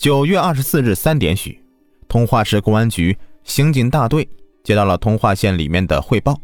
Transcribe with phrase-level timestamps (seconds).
[0.00, 1.62] 九月二十四日三点许，
[2.08, 4.26] 通化市公安局刑警大队
[4.64, 6.40] 接到了通化县里面的汇报：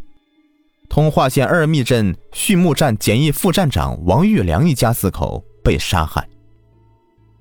[0.90, 6.28] 通化县二密镇畜牧站检疫副站长王玉良一家四口被杀害。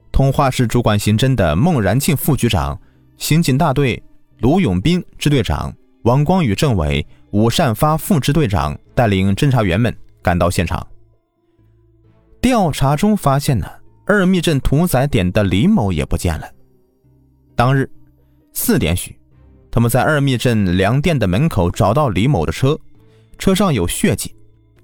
[0.09, 2.79] 通化市主管刑侦的孟然庆副局长、
[3.17, 4.01] 刑警大队
[4.39, 10.87] 卢永斌支队长、王光宇政委、武善发副支队长带领侦查员们赶到现场。
[12.39, 13.69] 调查中发现呢。
[14.05, 16.47] 二密镇屠宰点的李某也不见了。
[17.55, 17.89] 当日
[18.53, 19.17] 四点许，
[19.71, 22.79] 他们在二密镇粮店的门口找到李某的车，
[23.37, 24.33] 车上有血迹。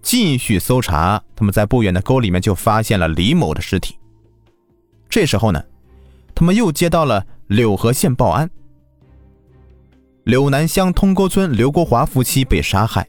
[0.02, 3.96] 继续搜查，他们在不远的沟里面就发现了李某的尸体。
[5.08, 5.64] 这时候呢，
[6.34, 8.50] 他们又接到了柳河县报案：
[10.24, 13.08] 柳南乡通沟村刘国华夫妻被杀害，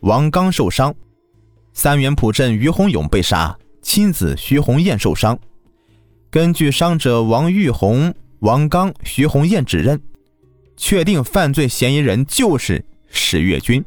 [0.00, 0.92] 王刚受伤；
[1.74, 5.38] 三元浦镇于洪勇被杀，妻子徐红艳受伤。
[6.32, 10.00] 根据伤者王玉红、王刚、徐红艳指认，
[10.78, 13.84] 确定犯罪嫌疑人就是史月军。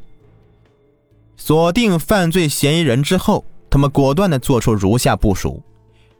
[1.36, 5.60] 锁定犯罪嫌疑人之后，他们果断地做出如下部署：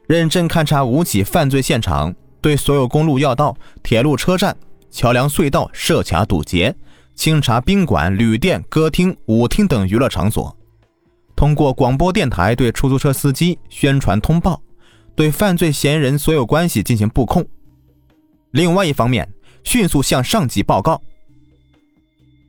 [0.05, 4.53] 认真勘查五起犯罪现场，对所有公路要道、铁路车站、
[4.91, 6.75] 桥梁隧道设卡堵截，
[7.15, 10.53] 清查宾馆、旅店、歌厅、舞厅等娱乐场所，
[11.37, 14.61] 通过广播电台对出租车司机宣传通报。
[15.17, 17.43] 对犯罪嫌疑人所有关系进行布控。
[18.51, 19.27] 另外一方面，
[19.63, 21.01] 迅速向上级报告。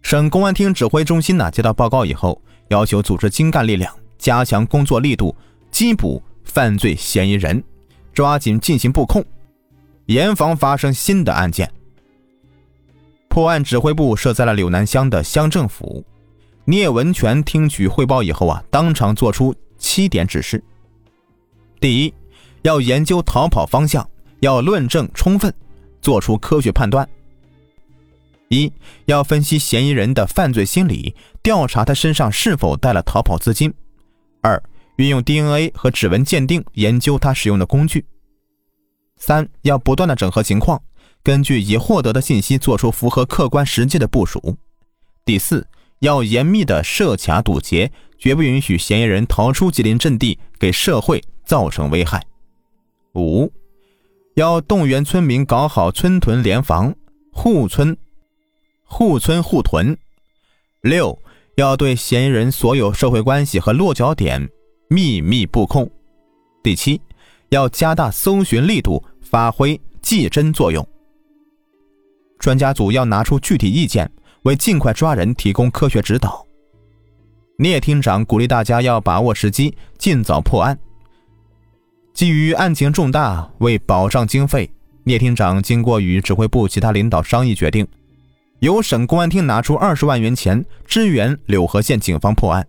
[0.02, 2.38] 省公安厅指挥中心呢，接到报告以后，
[2.68, 5.34] 要求组织精干力量，加强工作力度，
[5.72, 7.64] 缉捕犯罪嫌疑人，
[8.12, 9.24] 抓紧进行布控，
[10.04, 11.72] 严防发生新的案件。
[13.28, 16.04] 破案指挥部设在了柳南乡的乡政府。
[16.66, 20.62] 聂文全听取汇报以后啊，当场作出七点指示：
[21.80, 22.12] 第一。
[22.62, 24.08] 要研究逃跑方向，
[24.40, 25.52] 要论证充分，
[26.02, 27.08] 做出科学判断。
[28.48, 28.72] 一
[29.04, 33.72] 要分析嫌疑人的犯罪心理，调查他身上是否带了逃跑资金。
[34.40, 34.62] 二
[34.96, 38.06] 运用 DNA 和指纹鉴定，研究他使用的工具。
[39.16, 40.82] 三要不断的整合情况，
[41.22, 44.56] 根据已获得的信息，做出符合客观实际的部署。
[45.24, 45.66] 第四
[45.98, 52.24] 要严密的设卡堵截，绝不允许嫌疑人逃出吉林阵地，给社会造成危害。
[53.14, 53.50] 五，
[54.34, 56.94] 要动员村民搞好村屯联防，
[57.32, 57.96] 护村、
[58.84, 59.96] 护村护屯。
[60.82, 61.18] 六，
[61.56, 64.48] 要对嫌疑人所有社会关系和落脚点
[64.88, 65.90] 秘密布控。
[66.62, 67.00] 第七，
[67.48, 70.86] 要加大搜寻力度，发挥技侦作用。
[72.38, 74.08] 专家组要拿出具体意见，
[74.42, 76.46] 为尽快抓人提供科学指导。
[77.58, 80.78] 聂厅长鼓励大家要把握时机，尽早破案。
[82.18, 84.68] 基于案情重大，为保障经费，
[85.04, 87.86] 聂厅长经过与指挥部其他领导商议，决定
[88.58, 92.66] 由省公安厅拿出二十万元钱支援柳河县警方破案。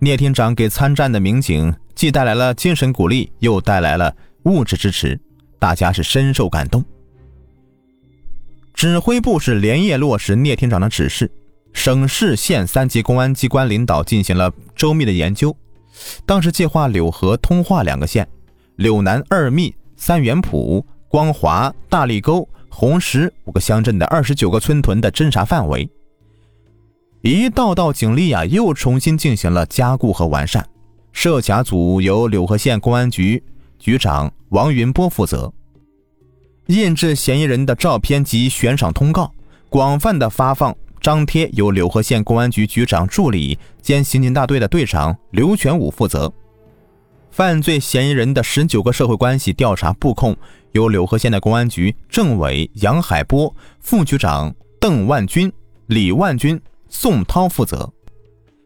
[0.00, 4.12] 聂厅长给参战的民警既带来了精神鼓励，又带来了
[4.46, 5.16] 物质支持，
[5.60, 6.84] 大家是深受感动。
[8.74, 11.30] 指挥部是连夜落实聂厅长的指示，
[11.72, 15.56] 省市县三级公安机关领导进行了周密的研究。
[16.24, 18.26] 当时计划柳河、通化两个县，
[18.76, 25.88] 柳南、二密、三元浦、光华、大立沟、红石五个乡镇的二十九个村屯的侦查范围。
[27.20, 30.66] 一道道警力啊，又重新进行了加固和完善。
[31.12, 33.42] 设卡组由柳河县公安局
[33.78, 35.52] 局长王云波负责，
[36.66, 39.30] 印制嫌疑人的照片及悬赏通告，
[39.68, 40.74] 广泛的发放。
[41.02, 46.32] 张贴由柳河县公安局局长助理兼刑警大队的队长刘全武负责，
[47.32, 50.36] 犯罪嫌疑人的十九个社会关系调查布控
[50.70, 55.52] 由柳河县的公安局政委杨海波、副局长邓万军、
[55.86, 56.58] 李万军、
[56.88, 57.92] 宋涛负责，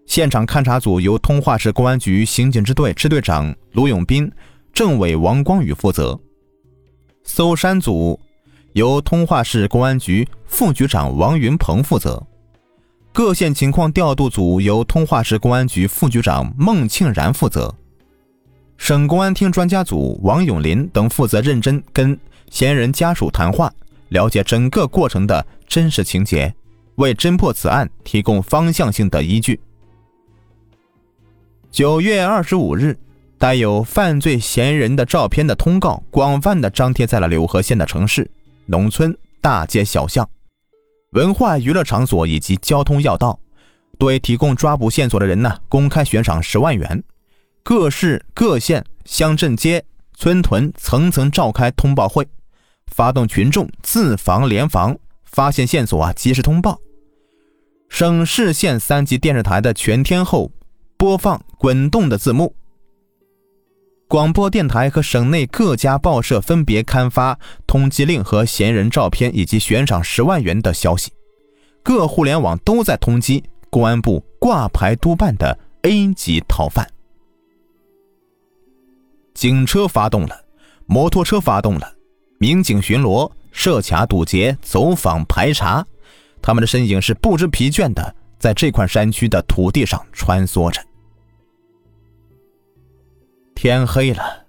[0.04, 4.30] 现场勘查组由通化市公安局刑警支队支队长卢永斌、
[4.74, 6.20] 政委王光宇负责，
[7.24, 8.20] 搜山组。
[8.76, 12.22] 由通化市公安局副局长王云鹏负责，
[13.10, 17.74] 各县情况调度组由通化市公安局副局长孟庆然负责，
[18.76, 22.20] 省公安厅专家组王永林等负责认真跟
[22.50, 23.72] 嫌疑人家属谈话，
[24.10, 26.54] 了解整个过程的真实情节，
[26.96, 29.58] 为侦破此案提供方向性的依据。
[31.70, 32.94] 九月二十五日，
[33.38, 38.30] 带有犯罪嫌疑人的照片的通告广泛的张贴在了柳河县的城市。
[38.66, 40.28] 农村大街小巷、
[41.12, 43.38] 文化娱乐场所以及交通要道，
[43.98, 47.00] 对提供抓捕线索的人呢，公开悬赏十万元；
[47.62, 49.84] 各市各县乡镇街
[50.14, 52.26] 村屯层层召开通报会，
[52.88, 56.78] 发动群众自防联防，发现线索啊及时通报。
[57.88, 60.50] 省市县三级电视台的全天候
[60.96, 62.52] 播放滚动的字幕。
[64.08, 67.36] 广播电台和省内各家报社分别刊发
[67.66, 71.10] 通缉令和嫌疑人照片以及悬赏十万元的消息，
[71.82, 76.88] 各互联网都在通缉公安部挂牌督办的 A 级逃犯。
[79.34, 80.44] 警车发动了，
[80.86, 81.92] 摩托车发动了，
[82.38, 85.84] 民警巡逻、设卡堵截、走访排查，
[86.40, 90.80] 他们的身影是不知疲倦的在这块山区的土地上穿梭着。
[93.56, 94.44] 天黑了，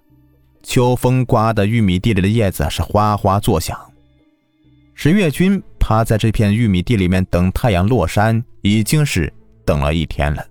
[0.62, 3.74] 秋风刮得玉米地里的叶子是哗哗作响。
[4.94, 9.32] 石月军趴在这片玉米地里面等太阳落山，已经是
[9.64, 10.46] 等了一天了。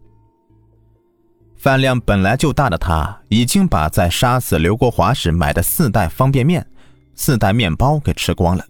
[1.56, 6.66] 饭量本来就大的他，已经把在杀死刘国华时买的四袋方便面、
[7.14, 8.66] 四袋面包给吃光了，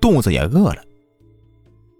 [0.00, 0.82] 肚子也饿了。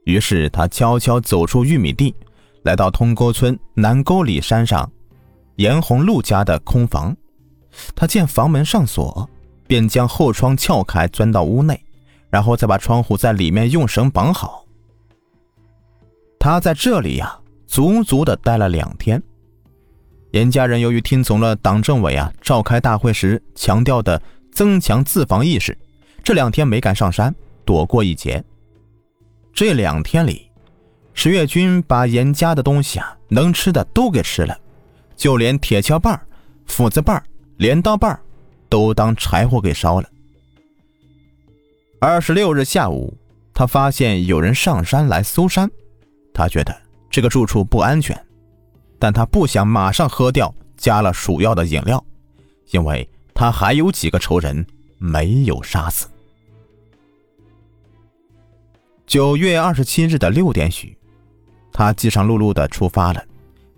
[0.04, 2.14] 于是他悄悄走出玉米地，
[2.62, 4.90] 来到通沟村南沟里山上。
[5.58, 7.16] 严红路家的空房，
[7.96, 9.28] 他见房门上锁，
[9.66, 11.84] 便将后窗撬开，钻到屋内，
[12.30, 14.64] 然后再把窗户在里面用绳绑好。
[16.38, 19.20] 他在这里呀，足足的待了两天。
[20.30, 24.20] 严家人由于听从了党政委啊召开大会时强调的
[24.52, 25.76] 增强自防意识，
[26.22, 27.34] 这两天没敢上山，
[27.64, 28.44] 躲过一劫。
[29.52, 30.48] 这两天里，
[31.14, 34.56] 石月军把严家的东西啊，能吃的都给吃了。
[35.18, 36.24] 就连铁锹把
[36.64, 37.22] 斧子把
[37.56, 38.18] 镰刀把
[38.68, 40.08] 都当柴火给烧了。
[42.00, 43.12] 二十六日下午，
[43.52, 45.68] 他发现有人上山来搜山，
[46.32, 46.74] 他觉得
[47.10, 48.16] 这个住处不安全，
[48.96, 52.02] 但他不想马上喝掉加了鼠药的饮料，
[52.70, 54.64] 因为他还有几个仇人
[54.98, 56.06] 没有杀死。
[59.04, 60.96] 九月二十七日的六点许，
[61.72, 63.24] 他饥肠辘辘的出发了。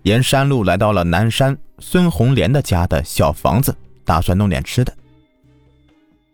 [0.03, 4.91] 沿山路来到了南山孙红莲的家的小房子，打算弄点吃的。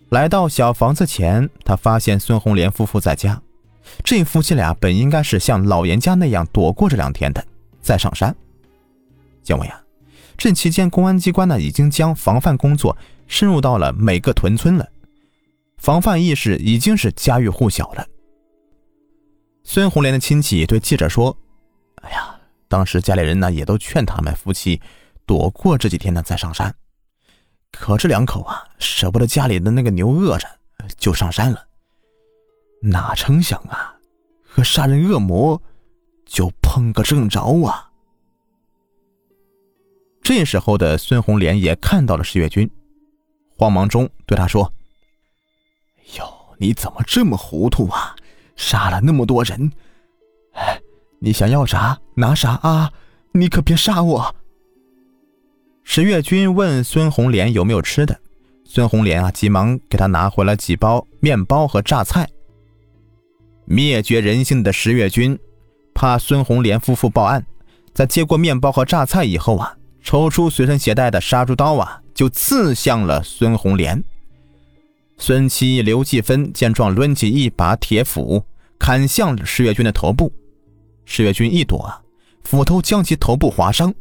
[0.10, 3.42] 来到小房子前，他发现孙红莲夫妇在家。
[4.04, 7.46] 这夫妻俩本应该是像老严家那样躲过这两天的，
[7.82, 8.34] 再上山。
[9.48, 9.82] 因为啊，
[10.38, 12.96] 这期间公安机关呢已经将防范工作
[13.28, 14.88] 深入到了每个屯村了，
[15.78, 18.06] 防范意识已经是家喻户晓了。
[19.64, 21.38] 孙红莲的亲戚对记者说：“。”
[22.68, 24.82] 当时家里人呢也都劝他们夫妻
[25.26, 26.74] 躲过这几天呢再上山，
[27.72, 30.48] 可这两口啊舍不得家里的那个牛饿着，
[30.98, 31.66] 就上山了。
[32.82, 33.96] 哪成想啊，
[34.44, 35.62] 和杀人恶魔
[36.26, 37.90] 就碰个正着啊！
[40.22, 42.70] 这时候的孙红莲也看到了石月军，
[43.58, 44.72] 慌忙中对他说
[46.20, 48.16] ：“哟，你怎么这么糊涂啊？
[48.56, 49.72] 杀了那么多人！”
[51.20, 52.92] 你想要啥拿啥啊！
[53.34, 54.36] 你可别杀我。
[55.84, 58.20] 石月军问孙红莲有没有吃的，
[58.64, 62.28] 孙红莲啊急忙给他拿回了几包面包和榨菜。
[63.66, 65.38] 灭绝人性的石月军，
[65.94, 67.46] 怕孙红莲夫妇报案，
[67.94, 74.04] 在接过面包和榨菜以后啊，抽出随身携带的杀猪刀啊，就刺向了孙红莲。
[75.18, 78.44] 孙妻刘继芬见状，抡起一把铁斧，
[78.78, 80.32] 砍向石月军的头部。
[81.10, 81.90] 石月军一躲，
[82.44, 83.92] 斧头将其头部划伤。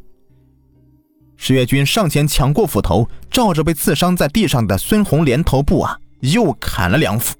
[1.37, 7.37] 石月军上前抢过斧头，照着被刺伤在地上的孙红莲头部啊，又砍了两斧。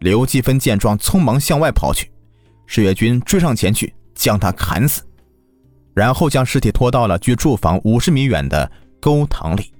[0.00, 2.10] 刘继芬见状，匆忙向外跑去，
[2.66, 5.02] 石月军追上前去，将他砍死，
[5.94, 9.72] 然后将尸体拖到了距住房五十米远的沟塘里。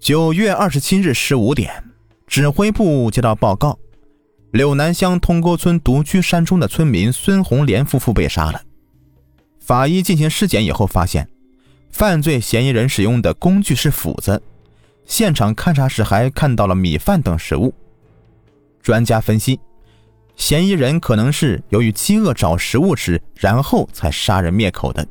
[0.00, 1.72] 九月二十七日十五点，
[2.26, 3.78] 指挥部接到报告。
[4.52, 8.60] 柳南乡通沟村独居山中的村民孙红莲夫妇被杀了。
[9.60, 11.28] 法医进行尸检以后发现，
[11.90, 14.42] 犯罪嫌疑人使用的工具是斧子。
[15.04, 17.72] 现场勘查时还看到了米饭等食物。
[18.82, 19.60] 专家分析，
[20.34, 25.06] 嫌疑人可能是由于饥饿找食物吃，然后才杀人灭口的。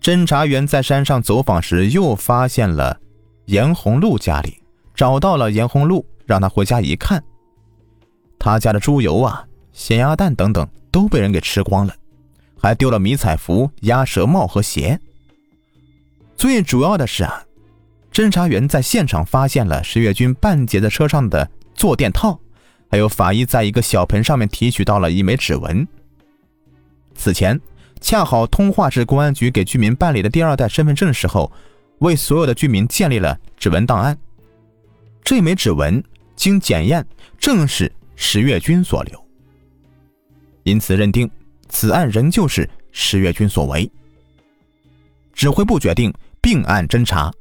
[0.00, 2.98] 侦查员在山上走访时，又发现了
[3.46, 4.62] 严红路家里，
[4.94, 7.22] 找到了严红路，让他回家一看。
[8.38, 11.94] 他家的猪油啊、咸鸭蛋等等都被人给吃光了，
[12.60, 14.98] 还丢了迷彩服、鸭舌帽和鞋。
[16.36, 17.42] 最主要的是啊，
[18.12, 22.38] 侦查员在现场发现了石月军半截在车上的坐垫套，
[22.90, 25.86] 还有法医在一个小盆上面提取到了一枚指纹。
[27.14, 27.60] 此前，
[28.00, 31.50] 恰好通化市公安局给居民办理的第二代身份证时候，
[31.98, 34.16] 为所有的居民建立了指纹档案。
[35.24, 36.02] 这枚指纹
[36.36, 37.04] 经检验，
[37.36, 37.90] 正是
[38.20, 39.26] 石月军所留。
[40.64, 41.30] 因此认定
[41.68, 43.90] 此案仍旧是石月军所为。
[45.32, 47.32] 指挥部决定并案侦查。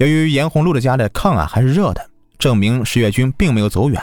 [0.00, 4.02] 由于严红路的家的炕啊还是热的，证明石月军并没有走远。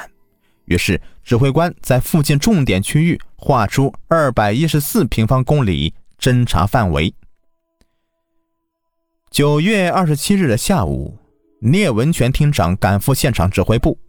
[0.66, 7.14] 于是指挥官在附近重点区域划出二百一十四平方公里侦查范围。
[9.30, 11.18] 九月二十七日的下午，
[11.60, 14.00] 聂文全厅长赶赴现场指挥部。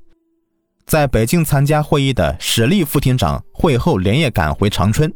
[0.86, 5.12] 在北京参加会议的史立副厅长会后连夜赶回长春，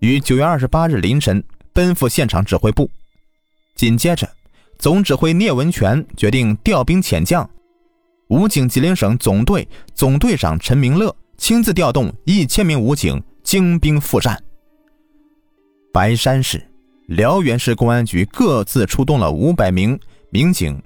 [0.00, 2.90] 于九月二十八日凌晨奔赴现场指挥部。
[3.74, 4.28] 紧接着，
[4.78, 7.48] 总指挥聂文全决定调兵遣将，
[8.28, 14.42] 武警吉林省总队总队长陈明乐亲自调动一千名武警精兵赴战。
[15.92, 16.62] 白山市、
[17.06, 19.98] 辽源市公安局各自出动了五百名
[20.30, 20.82] 民警，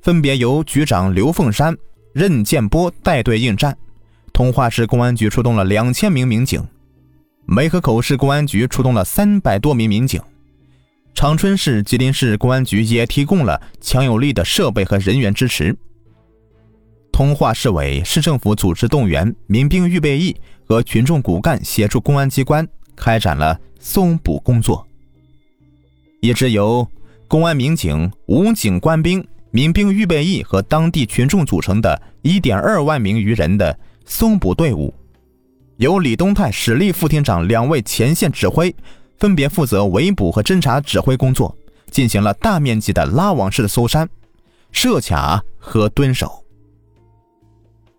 [0.00, 1.76] 分别由局长刘凤山。
[2.14, 3.76] 任建波带队应战，
[4.32, 6.64] 通化市公安局出动了两千名民警，
[7.44, 10.22] 梅河口市公安局出动了三百多名民警，
[11.12, 15.76] 长春市、吉林市公安局也提供了强有力的设备和人员支持。
[17.10, 20.36] 通化市委、市政府组织动员民兵预备役
[20.68, 24.86] 和群众骨干协助公安机关开展了搜捕工作。
[26.20, 26.88] 一支由
[27.26, 29.26] 公安民警、武警官兵。
[29.54, 34.92] 民兵预备役和当地群众组成的1.2万名余人的搜捕队伍，
[35.76, 38.74] 由李东泰、史立副厅长两位前线指挥，
[39.16, 41.56] 分别负责围捕和侦查指挥工作，
[41.88, 44.08] 进行了大面积的拉网式的搜山、
[44.72, 46.44] 设卡和蹲守。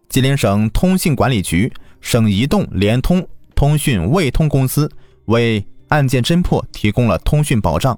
[0.09, 1.71] 吉林省通信管理局、
[2.01, 4.91] 省移动、联通、通讯、卫通公司
[5.27, 7.97] 为案件侦破提供了通讯保障，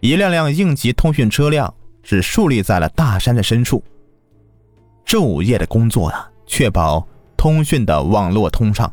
[0.00, 1.74] 一辆辆应急通讯车辆。
[2.02, 3.82] 是树立在了大山的深处。
[5.06, 8.92] 昼夜的工作啊，确保通讯的网络通畅。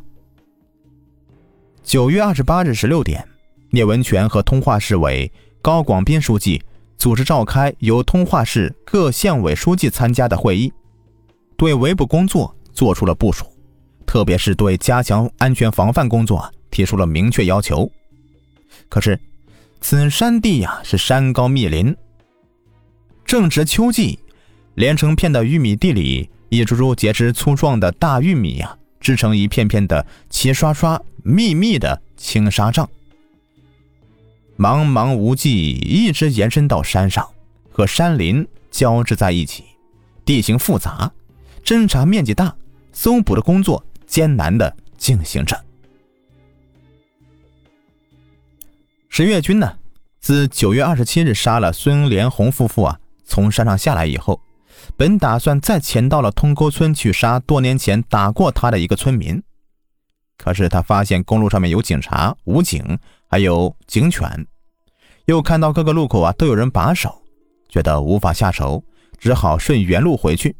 [1.83, 3.25] 九月二十八日十六点，
[3.69, 6.61] 聂文全和通化市委高广斌书记
[6.97, 10.73] 组织召开由通化市各县委书记参加的会议，
[11.55, 13.45] 对围捕工作做出了部署，
[14.05, 17.89] 特别是对加强安全防范工作提出了明确要求。
[18.89, 19.19] 可是，
[19.79, 21.95] 此山地呀是山高密林。
[23.27, 24.17] 正值秋季，
[24.75, 32.89] 连成片的玉米地里，一株株结实粗壮的大玉米呀，织成一片片的齐刷刷、密密的青纱帐。
[34.57, 37.27] 茫茫无际，一直延伸到山上，
[37.69, 39.65] 和山林交织在一起，
[40.23, 41.11] 地形复杂，
[41.65, 42.55] 侦查面积大，
[42.93, 45.61] 搜捕的工作艰难的进行着。
[49.09, 49.77] 十月军呢，
[50.21, 52.97] 自九月二十七日杀了孙连红夫妇啊。
[53.37, 54.41] 从山上下来以后，
[54.95, 59.39] 本打算再潜到了通沟村去杀多年前打过他的一个村民，
[60.39, 64.47] 可是他发现公路上面有警察、武警，还有警犬，
[65.25, 67.21] 又看到各个路口啊都有人把守，
[67.69, 68.83] 觉得无法下手，
[69.19, 70.55] 只好顺原路回去。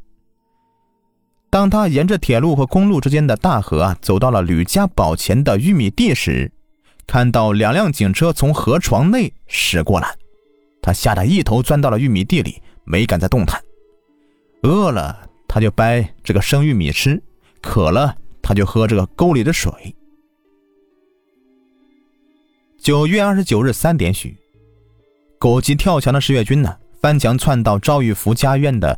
[1.49, 6.51] 当他沿着铁路和公路之间的大河啊走到了吕家堡前的玉米地时，
[7.07, 10.15] 看到两辆警车从河床内驶过来。
[10.79, 13.61] 他吓得一头钻到了玉米地里，没敢再动弹。
[14.63, 17.21] 饿了他就掰这个生玉米吃，
[17.61, 19.71] 渴了他就喝这个沟里的水。
[22.79, 24.37] 九月二十九日三点许，
[25.37, 28.97] 狗急跳墙的石月军呢，翻墙窜到赵玉福家院的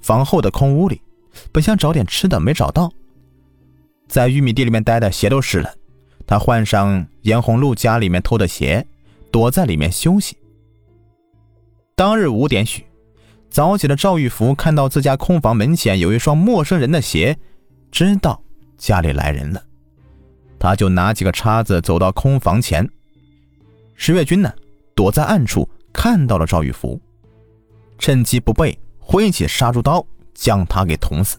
[0.00, 1.00] 房后的空屋里，
[1.52, 2.92] 本想找点吃的，没找到，
[4.08, 5.72] 在玉米地里面待的鞋都湿了，
[6.26, 8.84] 他换上严红露家里面偷的鞋，
[9.30, 10.36] 躲在里面休息。
[11.94, 12.84] 当日五点许，
[13.50, 17.36] 早起的赵玉福看到自家空房门前有一双陌生人的鞋，
[17.90, 18.40] 知道
[18.78, 19.60] 家里来人了，
[20.58, 22.88] 他就拿几个叉子走到空房前。
[23.96, 24.52] 石月军呢，
[24.94, 27.00] 躲在暗处看到了赵玉福，
[27.98, 31.36] 趁机不备，挥起杀猪刀将他给捅死。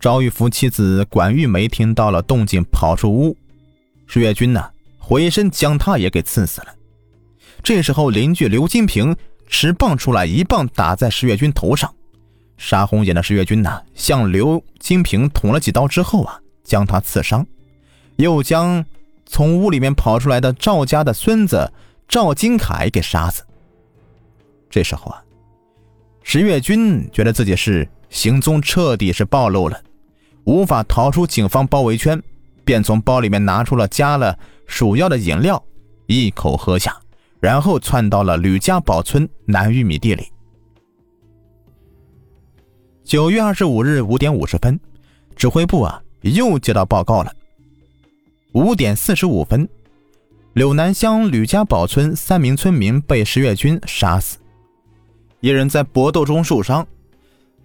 [0.00, 3.36] 赵玉福妻子管玉梅听到了动静，跑出屋，
[4.08, 4.68] 石月军呢，
[4.98, 6.74] 回身将他也给刺死了。
[7.62, 9.16] 这时候，邻居刘金平
[9.46, 11.92] 持棒出来，一棒打在石跃军头上。
[12.56, 17.46] 杀红眼的石跃军呢，向刘金平捅了几刀之后啊，将他刺伤，
[18.16, 18.84] 又将
[19.26, 21.70] 从屋里面跑出来的赵家的孙子
[22.08, 23.42] 赵金凯给杀死。
[24.70, 25.22] 这时候啊，
[26.22, 29.78] 石跃军觉得自己是行踪彻底是暴露了，
[30.44, 32.22] 无法逃出警方包围圈，
[32.64, 35.62] 便从包里面拿出了加了鼠药的饮料
[36.06, 36.96] 一口喝下，
[37.40, 40.26] 然后窜到了吕家堡村南玉米地里。
[43.04, 44.78] 九月二十五日五点五十分，
[45.36, 47.32] 指挥部啊又接到报告了。
[48.52, 49.68] 五点四十五分，
[50.54, 54.38] 柳南乡吕家堡村三名村民被石月军杀死，
[55.40, 56.86] 一人在搏斗中受伤。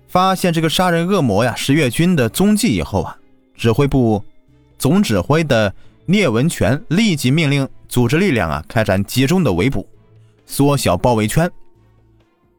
[0.07, 3.17] 发现这个杀人恶魔呀石月军的踪迹以后啊，
[3.55, 4.21] 指挥部
[4.77, 5.73] 总指挥的
[6.05, 9.87] 聂文全立即命令组织力量啊开展集中的围捕，
[10.45, 11.49] 缩小包围圈，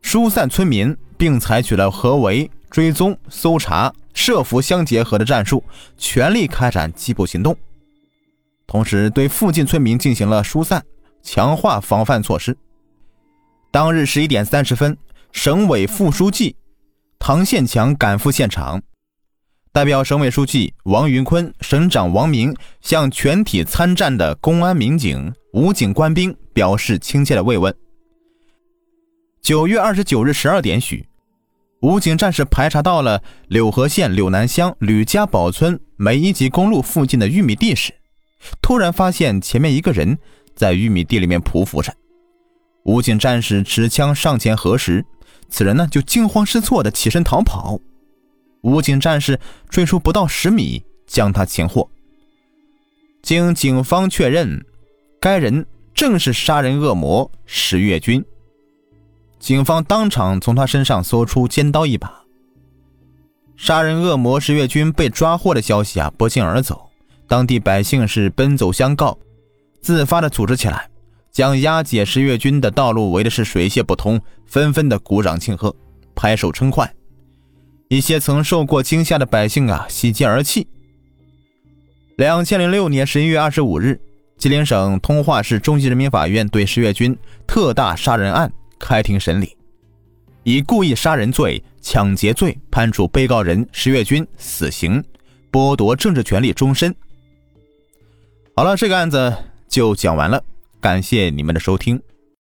[0.01, 2.51] 疏散村民，并采取了合围。
[2.71, 5.63] 追踪、搜查、设伏相结合的战术，
[5.99, 7.55] 全力开展缉捕行动。
[8.67, 10.83] 同时，对附近村民进行了疏散，
[11.23, 12.57] 强化防范措施。
[13.71, 14.97] 当日十一点三十分，
[15.33, 16.57] 省委副书记
[17.19, 18.81] 唐宪强赶赴现场，
[19.75, 27.75] 代表省委书记王云坤、省长王明向全体参战的公安民警、武警官兵表示亲切的慰问。
[29.41, 31.09] 九月二十九日十二点许。
[31.81, 37.95] 武警战士排查到了柳河县柳南乡吕家堡村梅一级公路附近的玉米地时，
[38.61, 40.19] 突然发现前面一个人
[40.55, 41.91] 在玉米地里面匍匐着。
[42.85, 45.03] 武警战士持枪上前核实，
[45.49, 47.81] 此人呢就惊慌失措的起身逃跑。
[48.63, 49.39] 武警战士
[49.69, 51.89] 追出不到十米，将他擒获。
[53.23, 54.65] 经警方确认，
[55.21, 55.65] 该人
[55.95, 58.25] 正是杀人恶魔石月军。
[59.39, 62.23] 警方当场从他身上搜出尖刀一把。
[63.57, 66.91] 杀人恶魔石月军被抓获的消息啊，不胫而走，
[67.29, 69.17] 当地百姓是奔走相告，
[69.81, 70.89] 自发的组织起来，
[71.31, 75.75] 将押解石月军的道路围的是水泄不通，纷纷的鼓掌庆贺，
[76.15, 76.93] 拍手称快。
[77.93, 80.67] 一些曾受过惊吓的百姓啊，喜极而泣。
[82.17, 84.01] 两千零六年十一月二十五日，
[84.39, 87.15] 吉林省通化市中级人民法院对石月军
[87.47, 88.51] 特大杀人案。
[88.79, 89.55] 开庭审理，
[90.43, 95.05] 以故意杀人罪、抢劫罪判处被告人石月军死刑，
[95.53, 96.95] 剥夺政治权利终身。
[98.57, 99.37] 好了，这个案子
[99.69, 100.43] 就讲完了，
[100.81, 102.03] 感谢你们的收听。